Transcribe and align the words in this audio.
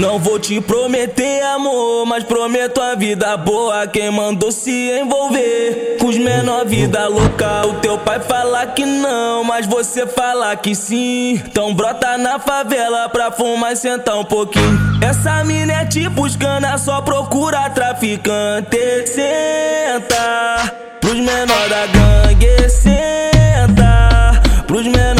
Não 0.00 0.18
vou 0.18 0.38
te 0.38 0.62
prometer 0.62 1.42
amor, 1.42 2.06
mas 2.06 2.24
prometo 2.24 2.80
a 2.80 2.94
vida 2.94 3.36
boa. 3.36 3.86
Quem 3.86 4.10
mandou 4.10 4.50
se 4.50 4.70
envolver 4.98 5.98
com 6.00 6.06
os 6.06 6.16
menor 6.16 6.64
vida 6.64 7.06
louca? 7.06 7.66
O 7.66 7.74
teu 7.74 7.98
pai 7.98 8.18
fala 8.18 8.66
que 8.68 8.86
não, 8.86 9.44
mas 9.44 9.66
você 9.66 10.06
fala 10.06 10.56
que 10.56 10.74
sim. 10.74 11.34
Então 11.34 11.74
brota 11.74 12.16
na 12.16 12.38
favela 12.38 13.10
pra 13.10 13.30
fumar 13.30 13.74
e 13.74 13.76
sentar 13.76 14.16
um 14.16 14.24
pouquinho. 14.24 14.80
Essa 15.06 15.44
mina 15.44 15.74
é 15.74 15.84
tipo 15.84 16.26
escana, 16.26 16.78
só 16.78 17.02
procura 17.02 17.68
traficante. 17.68 19.06
Senta 19.06 20.72
pros 20.98 21.16
menor 21.16 21.68
da 21.68 21.86
gangue, 21.88 22.70
senta 22.70 24.40
pros 24.66 24.86
menor 24.86 25.19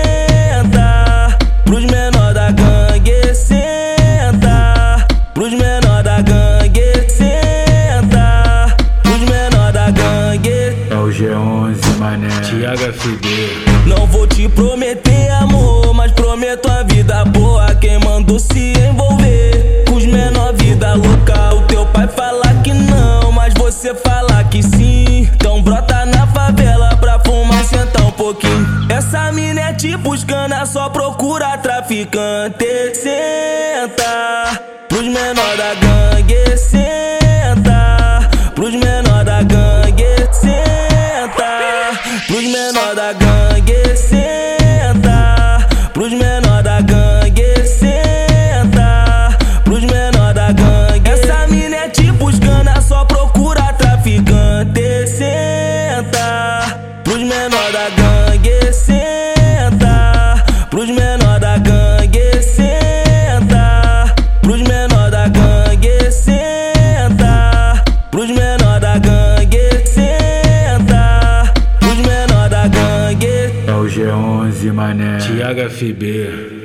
mané. 12.11 12.29
Tiago 12.41 12.93
FB. 12.93 13.27
Não 13.87 14.05
vou 14.07 14.27
te 14.27 14.47
prometer 14.49 15.31
amor, 15.31 15.93
mas 15.93 16.11
prometo 16.11 16.69
a 16.69 16.83
vida 16.83 17.23
boa. 17.25 17.73
Quem 17.75 17.99
mandou 17.99 18.39
se 18.39 18.73
envolver 18.77 19.85
com 19.87 19.95
os 19.95 20.05
menor 20.05 20.53
vida 20.53 20.93
louca? 20.93 21.55
O 21.55 21.61
teu 21.63 21.85
pai 21.87 22.07
fala 22.07 22.53
que 22.63 22.73
não, 22.73 23.31
mas 23.31 23.53
você 23.53 23.93
fala 23.95 24.43
que 24.45 24.61
sim. 24.61 25.29
Então 25.33 25.61
brota 25.61 26.05
na 26.05 26.27
favela 26.27 26.95
pra 26.97 27.19
fumar, 27.19 27.63
sentar 27.63 28.05
um 28.05 28.11
pouquinho. 28.11 28.67
Essa 28.89 29.31
mina 29.31 29.61
é 29.61 29.73
tipo 29.73 30.13
escana, 30.13 30.65
só 30.65 30.89
procura 30.89 31.57
traficante. 31.57 32.95
Senta 32.95 34.61
pros 34.89 35.05
menor 35.05 35.57
da 35.57 35.73
gangue, 35.75 36.20
pros 42.41 42.51
menor 42.51 42.95
da 42.95 43.13
gangue, 43.13 43.95
senta. 43.95 45.67
Pros 45.93 46.11
menor 46.11 46.63
da 46.63 46.81
gangue, 46.81 47.67
senta. 47.67 49.37
Pros 49.63 49.83
menor 49.83 50.33
da 50.33 50.51
gangue. 50.51 51.07
Essa 51.07 51.45
mina 51.47 51.75
é 51.75 51.89
tipo 51.89 52.31
escana, 52.31 52.81
só 52.81 53.05
procura 53.05 53.71
traficante, 53.73 55.07
senta. 55.07 56.79
Pros 57.03 57.19
menor 57.19 57.71
da 57.71 57.89
gangue, 57.89 58.00
G11, 74.21 74.73
mané. 74.73 75.17
Tiago 75.19 75.61
FB. 75.69 76.60